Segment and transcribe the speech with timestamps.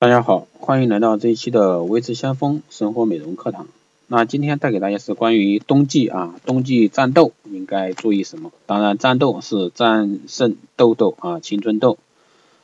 [0.00, 3.66] 大家好，欢迎来到这一期的微知先锋生活美容课堂。
[4.06, 8.52] 那今天带给大家是关于冬季啊，冬季战痘应该注意什么？
[8.66, 11.98] 当然，战痘是战胜痘痘啊，青春痘。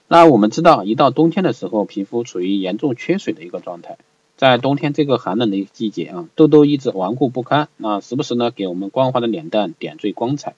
[0.07, 3.99] 那我们知道，一到冬天的时候，皮肤处于严重缺水的一个状态。
[4.37, 10.55] 在冬天这个寒冷的一个季节啊，痘痘一直顽固不堪，那时不时呢给我们光滑的脸蛋点缀光彩。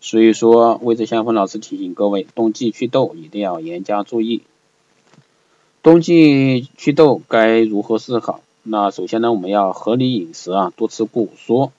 [0.00, 4.42] 所以说，微知先锋老师提醒各位，冬季祛痘一定要严加注意。
[5.84, 8.40] 冬季祛痘该如何是好？
[8.62, 11.72] 那首先呢，我们要合理饮食啊，多吃果蔬。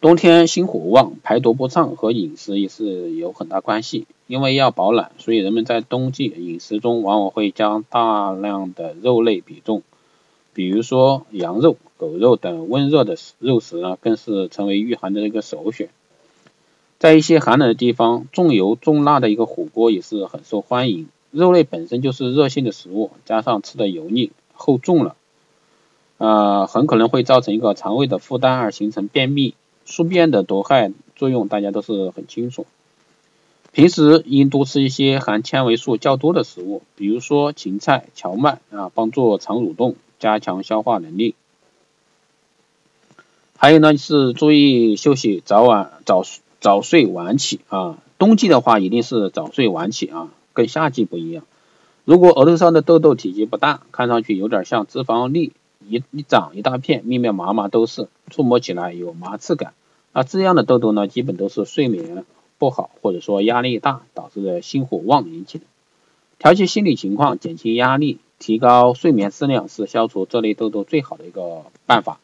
[0.00, 4.08] 冬天心火旺，排毒不畅和饮食也是有很大关系。
[4.26, 9.82] 因为要保暖，所以人们在冬季饮食中往往会将大量的肉类比重，
[10.52, 15.90] 比如说羊肉、狗肉等温热的肉食呢，更是成为御寒的一个首选。
[16.98, 21.06] 在一些寒冷的地方，重油重辣的一个火锅也是很受欢迎。
[21.34, 25.16] 肉类本身就是热性的食物，加上吃的油腻厚重了，
[26.18, 29.54] 呃，很可能会造成一个肠胃的负担而形成便秘。
[29.84, 32.66] 宿便的毒害作用大家都是很清楚。
[33.72, 41.34] 平时应多吃一些含纤维素较多的食物，比如说芹菜、荞麦啊，帮助肠蠕动，加强消化能力。
[43.56, 46.22] 还有呢是注意休息，早晚早
[46.60, 47.98] 早睡晚起啊。
[48.16, 50.30] 冬季的话一定是早睡晚起啊。
[50.54, 51.44] 跟夏季不一样，
[52.04, 55.52] 如果额头上的痘痘体积不大，看上去有点像脂肪粒，
[55.86, 59.74] 一一长一大片，密密麻麻都是，触摸起来有麻刺感，
[60.12, 62.24] 那这样的痘痘呢，基本都是睡眠
[62.56, 65.64] 不好或者说压力大导致的心火旺引起的。
[66.38, 72.20] 调节心理情况，减轻压力，提高睡眠质量是消除这类痘痘最好的一个办法。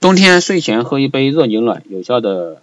[0.00, 2.60] 冬天睡前喝一杯热牛奶，有效的。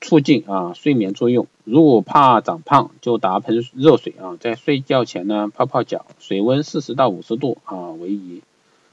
[0.00, 1.46] 促进啊睡眠作用。
[1.64, 8.42] 如果怕长胖，就打盆热水啊，在睡觉前呢泡泡脚，水温四十到五十度啊为宜，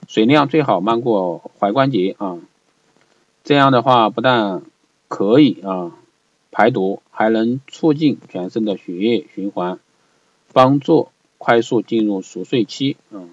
[0.07, 2.39] 水量最好漫过踝关节啊。
[3.43, 4.63] 这样的话不但
[5.07, 5.91] 可以啊
[6.51, 9.79] 排毒，还能促进全身的血液循环，
[10.53, 13.29] 帮助快速进入熟睡期嗯。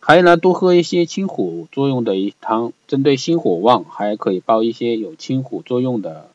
[0.00, 6.29] 还有呢，多喝一些清火作用的一汤，针对心火旺，还可以煲一些有清火作用的。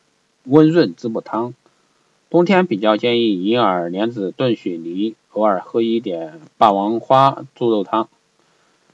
[0.45, 1.53] 温润滋补汤，
[2.29, 8.09] 冬天比较建议银耳莲子炖雪梨，偶尔喝一点霸王花猪肉汤，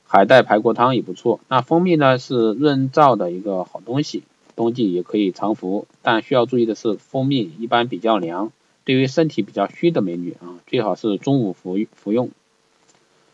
[0.05, 1.39] 海带排骨汤也不错。
[1.47, 4.23] 那蜂蜜呢是润燥的一个好东西，
[4.55, 8.51] 冬季也可以常服，但需要注意的是，蜂蜜一般比较凉，
[8.85, 12.29] 对于身体比较虚的美女啊，最好是中午服服用。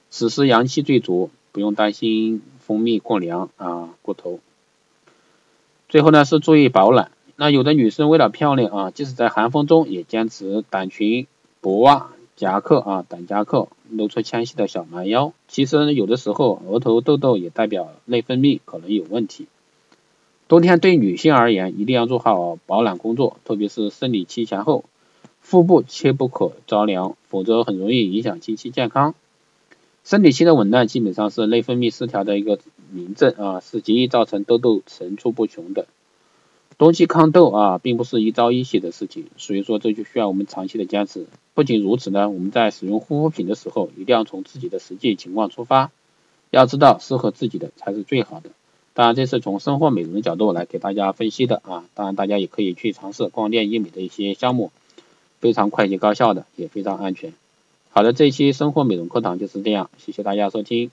[0.09, 4.39] 此时阳气最足，不用担心蜂蜜过凉啊过头。
[5.89, 7.11] 最后呢是注意保暖。
[7.39, 11.27] 那有的女生为了漂亮啊，即使在寒风中也坚持短裙、
[11.61, 15.33] 薄袜、夹克啊，短夹克，露出纤细的小蛮腰。
[15.47, 19.45] 其实有的时候，额头痘痘也代表内分泌可能有问题。
[20.47, 24.85] 冬天对女性而言，一定要做好保暖工作，特别是生理期前后，
[25.39, 29.13] 腹部切不可着凉，否则很容易影响经期健康。
[30.03, 32.57] 生理期的紊乱基本上是内分泌失调的一个
[32.89, 35.85] 明证啊，是极易造成痘痘层出不穷的。
[36.77, 41.25] 冬季抗痘啊，并不是一朝一夕的事情，所以说这就需要我们长期的坚持。
[41.55, 45.89] 不仅如此呢，我们在使用护肤品的时候，一定要从自己的实际情况出发，
[46.51, 48.51] 要知道适合自己的才是最好的。
[48.93, 51.85] 当然，这是从生活美容的角度来给大家分析的啊。
[51.95, 54.71] 当然，大家也可以去尝试光电医美的一些项目，
[55.39, 57.33] 非常快捷高效的，也非常安全。
[57.89, 60.91] 好的，这一期生活美容课堂就是这样，谢谢大家收听。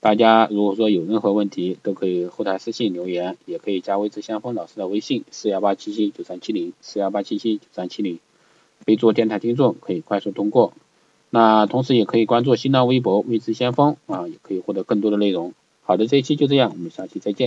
[0.00, 8.18] 大家如果说有任何问题，都可以后台私信留言，也可以加微之相锋老师的微信四幺八七七九三七零四幺八七七九三七零，
[8.86, 10.72] 备注电台听众可以快速通过。
[11.28, 15.52] 那同时也可以关注新浪微博微之先锋啊，也可以获得更多的内容。
[15.82, 17.38] 好的，这一期就这样，我们下期再见。